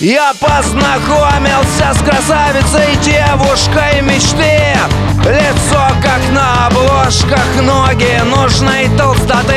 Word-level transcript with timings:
Я 0.00 0.32
познакомился 0.32 1.92
с 1.92 1.98
красавицей 1.98 2.96
девушкой 3.02 4.00
мечты. 4.00 4.74
Лицо 5.28 5.88
как 6.02 6.22
на 6.32 6.68
обложках, 6.68 7.44
ноги 7.60 8.18
нужной 8.24 8.88
толстоты 8.96 9.49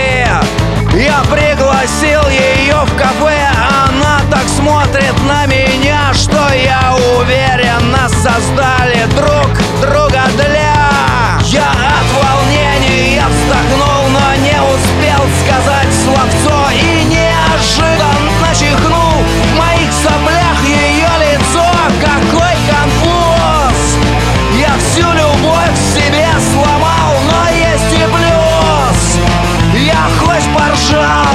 Хоть 30.44 30.54
поржал 30.54 31.26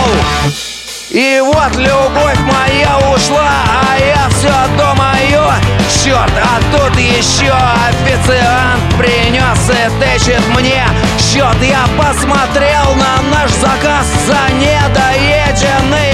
и 1.11 1.41
вот 1.43 1.77
любовь 1.77 2.39
моя 2.41 2.99
ушла, 3.15 3.51
а 3.83 3.99
я 3.99 4.29
все 4.29 4.53
думаю 4.77 5.51
Черт, 6.05 6.33
а 6.37 6.61
тут 6.77 6.99
еще 6.99 7.51
официант 7.51 8.95
принес 8.99 9.71
и 9.71 10.01
тычет 10.01 10.47
мне 10.49 10.85
счет 11.19 11.57
Я 11.63 11.87
посмотрел 11.97 12.95
на 12.95 13.23
наш 13.35 13.51
заказ 13.53 14.07
за 14.27 14.55
недоеденный 14.55 16.08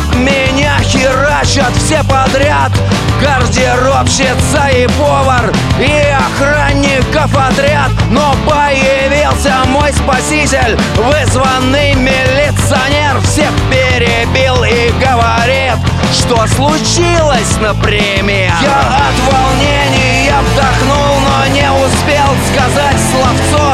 гардероб 0.00 0.14
Меня 0.16 0.78
херачат 0.82 1.72
все 1.76 2.02
подряд. 2.04 2.72
Гардеробщица 3.20 4.68
и 4.72 4.86
повар 4.98 5.52
И 5.78 6.04
охранников 6.10 7.34
отряд. 7.36 7.90
Но 8.10 8.34
появился 8.48 9.54
мой 9.66 9.92
спаситель 9.92 10.78
Вызванный 10.96 11.94
милиционер. 11.94 13.20
Всех 13.24 13.50
перебил 13.70 14.64
и 14.64 14.90
говорит 15.02 15.76
Что 16.12 16.46
случилось, 16.46 17.56
например? 17.60 18.52
Я 18.62 19.08
от 19.08 19.32
волнения 19.32 20.34
вдохнул, 20.40 21.20
но 21.20 21.46
не 21.52 21.70
успел 21.70 22.30
сказать 22.52 22.96
словцо. 23.10 23.69